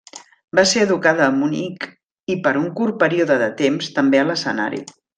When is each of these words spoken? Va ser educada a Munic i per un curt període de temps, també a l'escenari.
Va 0.59 0.63
ser 0.71 0.85
educada 0.85 1.23
a 1.25 1.33
Munic 1.35 1.87
i 2.37 2.39
per 2.49 2.57
un 2.63 2.67
curt 2.81 2.99
període 3.07 3.41
de 3.47 3.51
temps, 3.63 3.95
també 4.01 4.23
a 4.25 4.29
l'escenari. 4.33 4.87